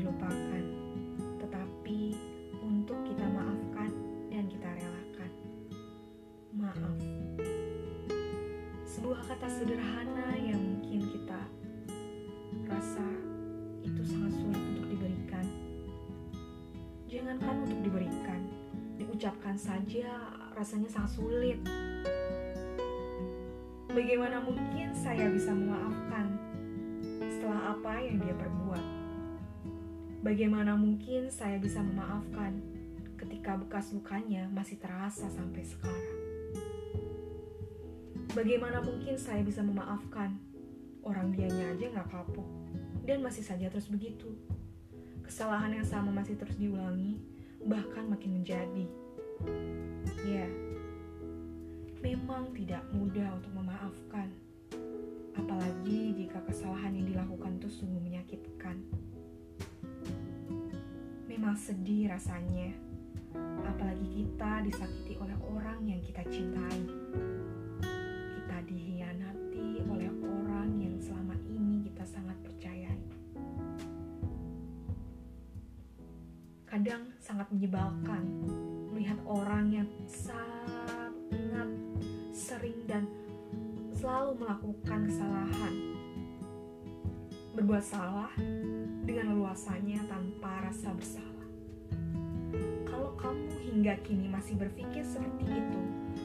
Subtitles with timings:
[0.00, 0.64] dilupakan,
[1.38, 2.18] tetapi
[2.66, 3.90] untuk kita maafkan
[4.26, 5.30] dan kita relakan.
[6.56, 6.98] Maaf.
[8.82, 11.40] Sebuah kata sederhana yang mungkin kita
[12.66, 13.06] rasa
[13.86, 15.46] itu sangat sulit untuk diberikan.
[17.06, 18.40] Jangankan untuk diberikan,
[18.98, 20.10] diucapkan saja
[20.58, 21.58] rasanya sangat sulit.
[23.94, 26.49] Bagaimana mungkin saya bisa memaafkan
[27.30, 28.84] setelah apa yang dia perbuat?
[30.20, 32.58] Bagaimana mungkin saya bisa memaafkan
[33.16, 36.18] ketika bekas lukanya masih terasa sampai sekarang?
[38.34, 40.36] Bagaimana mungkin saya bisa memaafkan
[41.06, 42.46] orang dianya aja nggak kapok
[43.06, 44.28] dan masih saja terus begitu?
[45.24, 47.16] Kesalahan yang sama masih terus diulangi,
[47.62, 48.86] bahkan makin menjadi.
[50.26, 50.46] Ya,
[52.02, 54.49] memang tidak mudah untuk memaafkan.
[55.40, 58.76] Apalagi jika kesalahan yang dilakukan itu sungguh menyakitkan.
[61.24, 62.76] Memang sedih rasanya,
[63.64, 66.84] apalagi kita disakiti oleh orang yang kita cintai.
[68.36, 73.00] Kita dihianati oleh orang yang selama ini kita sangat percayai.
[76.68, 78.22] Kadang sangat menyebalkan
[78.92, 81.16] melihat orang yang sangat
[82.36, 83.08] sering dan
[84.00, 85.74] selalu melakukan kesalahan.
[87.52, 88.32] Berbuat salah
[89.04, 91.44] dengan leluasanya tanpa rasa bersalah.
[92.88, 95.80] Kalau kamu hingga kini masih berpikir seperti itu,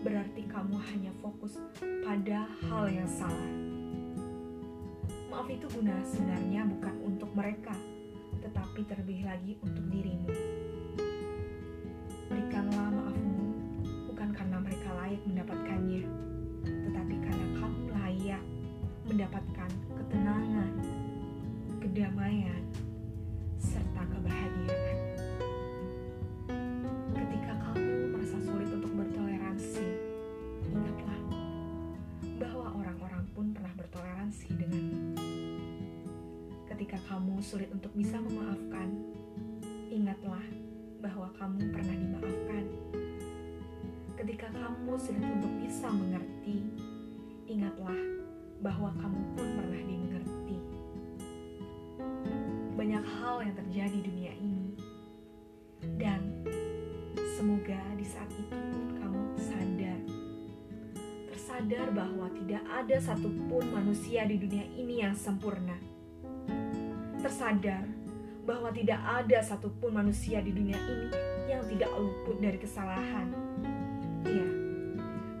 [0.00, 3.52] berarti kamu hanya fokus pada hal yang salah.
[5.28, 7.76] Maaf itu guna sebenarnya bukan untuk mereka,
[8.40, 10.32] tetapi terlebih lagi untuk dirimu.
[12.32, 13.44] Berikanlah maafmu
[14.08, 16.02] bukan karena mereka layak mendapatkannya,
[16.88, 18.44] tetapi karena kamu layak
[19.08, 20.72] mendapatkan ketenangan,
[21.80, 22.62] kedamaian,
[23.56, 24.98] serta kebahagiaan.
[27.16, 29.86] Ketika kamu merasa sulit untuk bertoleransi,
[30.68, 31.20] ingatlah
[32.38, 35.16] bahwa orang-orang pun pernah bertoleransi denganmu.
[36.68, 38.92] Ketika kamu sulit untuk bisa memaafkan,
[39.88, 40.44] ingatlah
[41.00, 42.64] bahwa kamu pernah dimaafkan.
[44.28, 46.60] Ketika kamu sulit untuk bisa mengerti,
[47.48, 47.96] ingatlah
[48.60, 50.56] bahwa kamu pun pernah dimengerti.
[52.76, 54.76] Banyak hal yang terjadi di dunia ini,
[55.96, 56.44] dan
[57.40, 58.60] semoga di saat itu
[59.00, 60.00] kamu sadar,
[61.32, 65.80] tersadar bahwa tidak ada satupun manusia di dunia ini yang sempurna.
[67.24, 67.88] Tersadar
[68.44, 71.08] bahwa tidak ada satupun manusia di dunia ini
[71.48, 73.32] yang tidak luput dari kesalahan.
[74.28, 74.48] Iya,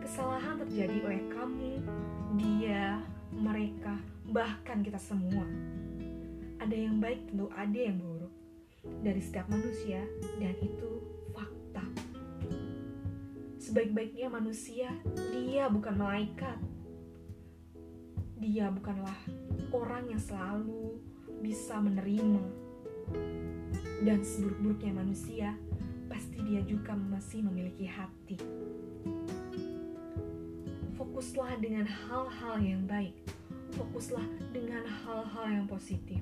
[0.00, 1.72] kesalahan terjadi oleh kamu,
[2.40, 4.00] dia, mereka,
[4.32, 5.44] bahkan kita semua.
[6.56, 8.32] Ada yang baik, tentu ada yang buruk
[9.04, 10.00] dari setiap manusia,
[10.40, 11.04] dan itu
[11.36, 11.84] fakta.
[13.60, 14.88] Sebaik-baiknya manusia,
[15.36, 16.56] dia bukan malaikat.
[18.40, 19.18] Dia bukanlah
[19.68, 20.96] orang yang selalu
[21.44, 22.40] bisa menerima
[24.00, 25.52] dan seburuk-buruknya manusia,
[26.18, 28.34] pasti dia juga masih memiliki hati.
[30.98, 33.14] Fokuslah dengan hal-hal yang baik.
[33.78, 36.18] Fokuslah dengan hal-hal yang positif.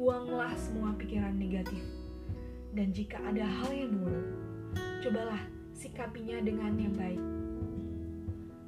[0.00, 1.84] Buanglah semua pikiran negatif.
[2.72, 4.32] Dan jika ada hal yang buruk,
[5.04, 5.44] cobalah
[5.76, 7.20] sikapinya dengan yang baik.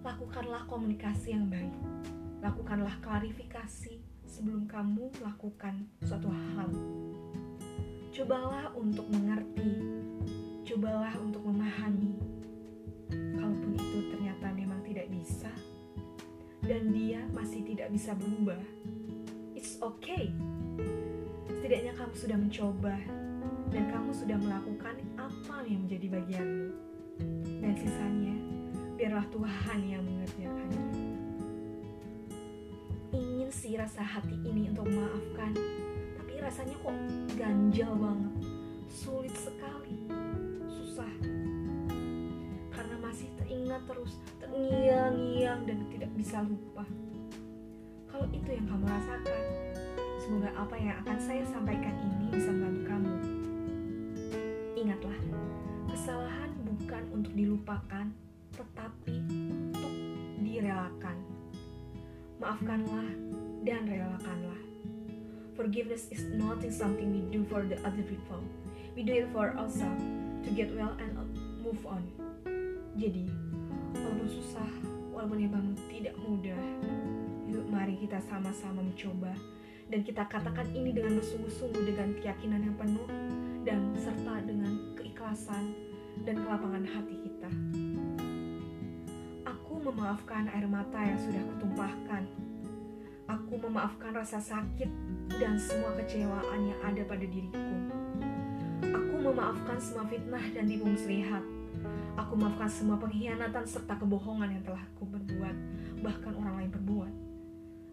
[0.04, 1.72] Lakukanlah komunikasi yang baik.
[2.44, 3.96] Lakukanlah klarifikasi
[4.28, 6.68] sebelum kamu melakukan suatu hal.
[8.12, 10.04] Cobalah untuk mengerti,
[10.66, 12.18] cobalah untuk memahami.
[13.06, 15.50] Kalaupun itu ternyata memang tidak bisa,
[16.66, 18.58] dan dia masih tidak bisa berubah,
[19.54, 20.34] it's okay.
[21.46, 22.98] Setidaknya kamu sudah mencoba,
[23.70, 26.68] dan kamu sudah melakukan apa yang menjadi bagianmu.
[27.62, 28.36] Dan sisanya,
[28.98, 30.84] biarlah Tuhan yang mengerjakannya.
[33.14, 35.54] Ingin sih rasa hati ini untuk memaafkan,
[36.18, 36.98] tapi rasanya kok
[37.38, 38.34] ganjal banget,
[38.90, 39.95] sulit sekali,
[43.84, 46.84] terus, terngiang-ngiang dan tidak bisa lupa.
[48.08, 49.42] Kalau itu yang kamu rasakan,
[50.16, 53.14] semoga apa yang akan saya sampaikan ini bisa membantu kamu.
[54.76, 55.18] Ingatlah,
[55.92, 58.06] kesalahan bukan untuk dilupakan,
[58.56, 59.14] tetapi
[59.60, 59.94] untuk
[60.40, 61.16] direlakan.
[62.40, 63.08] Maafkanlah
[63.68, 64.60] dan relakanlah.
[65.56, 68.44] Forgiveness is not something we do for the other people.
[68.92, 70.04] We do it for ourselves
[70.44, 71.16] to get well and
[71.64, 72.04] move on.
[72.96, 73.28] Jadi,
[74.04, 74.70] walaupun susah,
[75.14, 76.62] walaupun memang tidak mudah,
[77.46, 79.32] yuk mari kita sama-sama mencoba
[79.86, 83.08] dan kita katakan ini dengan bersungguh-sungguh dengan keyakinan yang penuh
[83.62, 85.74] dan serta dengan keikhlasan
[86.26, 87.50] dan kelapangan hati kita.
[89.46, 92.26] Aku memaafkan air mata yang sudah kutumpahkan.
[93.26, 94.90] Aku memaafkan rasa sakit
[95.38, 97.74] dan semua kecewaan yang ada pada diriku.
[98.86, 101.55] Aku memaafkan semua fitnah dan tipu muslihat.
[102.16, 105.56] Aku maafkan semua pengkhianatan serta kebohongan yang telah aku berbuat,
[106.00, 107.12] bahkan orang lain berbuat,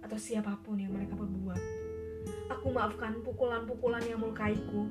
[0.08, 1.60] atau siapa pun yang mereka berbuat.
[2.48, 4.88] Aku maafkan pukulan-pukulan yang melukaiku,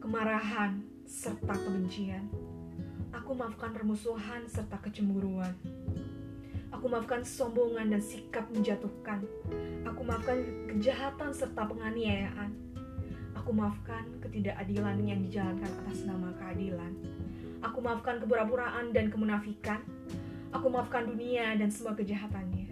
[0.00, 2.26] kemarahan, serta kebencian.
[3.12, 5.52] Aku maafkan permusuhan serta kecemburuan.
[6.72, 9.24] Aku maafkan kesombongan dan sikap menjatuhkan.
[9.84, 12.52] Aku maafkan kejahatan serta penganiayaan.
[13.36, 16.92] Aku maafkan ketidakadilan yang dijalankan atas nama keadilan.
[17.86, 19.78] Maafkan kepura-puraan dan kemunafikan.
[20.50, 22.66] Aku maafkan dunia dan semua kejahatannya.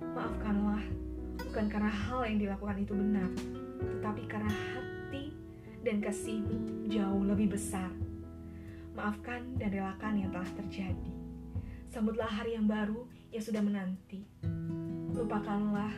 [0.00, 0.80] Maafkanlah
[1.36, 3.28] bukan karena hal yang dilakukan itu benar,
[3.76, 5.36] tetapi karena hati
[5.84, 7.92] dan kasihmu jauh lebih besar.
[8.96, 11.12] Maafkan dan relakan yang telah terjadi.
[11.92, 14.24] Sambutlah hari yang baru yang sudah menanti.
[15.12, 15.92] Lupakanlah,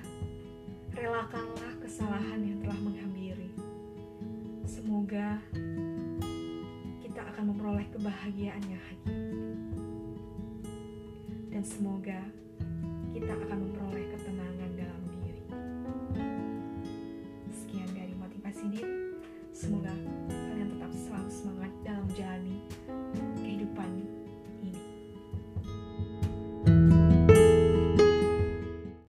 [0.91, 3.55] relakanlah kesalahan yang telah menghampiri.
[4.67, 5.38] Semoga
[7.81, 9.32] memperoleh kebahagiaan yang hakiki.
[11.49, 12.21] Dan semoga
[13.17, 15.43] kita akan memperoleh ketenangan dalam diri.
[17.49, 19.00] Sekian dari motivasi diri.